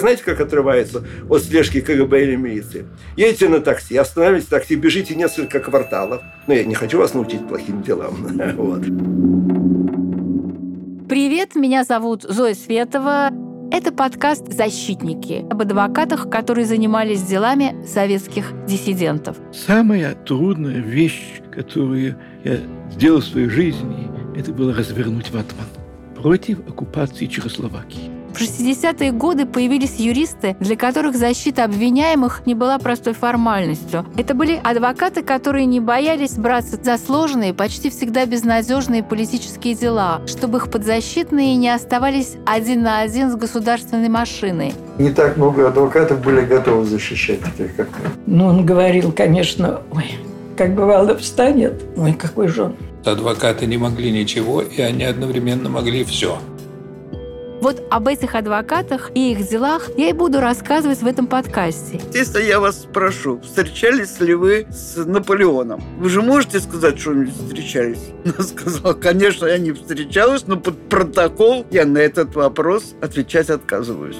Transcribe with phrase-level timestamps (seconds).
[0.00, 2.86] Знаете, как отрывается от слежки КГБ или милиции?
[3.16, 6.22] Едете на такси, останавливаетесь в такси, бежите несколько кварталов.
[6.46, 8.16] Но я не хочу вас научить плохим делам.
[8.58, 8.82] Вот.
[11.08, 13.30] Привет, меня зовут Зоя Светова.
[13.70, 19.36] Это подкаст «Защитники» об адвокатах, которые занимались делами советских диссидентов.
[19.52, 22.58] Самая трудная вещь, которую я
[22.90, 25.66] сделал в своей жизни, это было развернуть ватман
[26.16, 28.17] против оккупации Чехословакии.
[28.34, 34.06] В 60-е годы появились юристы, для которых защита обвиняемых не была простой формальностью.
[34.16, 40.58] Это были адвокаты, которые не боялись браться за сложные, почти всегда безнадежные политические дела, чтобы
[40.58, 44.72] их подзащитные не оставались один на один с государственной машиной.
[44.98, 48.10] Не так много адвокатов были готовы защищать таких, как мы.
[48.26, 50.18] Ну, он говорил, конечно, ой,
[50.56, 52.76] как бывало встанет, ой, какой же он.
[53.04, 56.38] Адвокаты не могли ничего, и они одновременно могли все.
[57.60, 62.00] Вот об этих адвокатах и их делах я и буду рассказывать в этом подкасте.
[62.12, 65.82] Если я вас спрошу, встречались ли вы с Наполеоном?
[65.98, 68.10] Вы же можете сказать, что не встречались?
[68.24, 74.18] Она сказала, конечно, я не встречалась, но под протокол я на этот вопрос отвечать отказываюсь.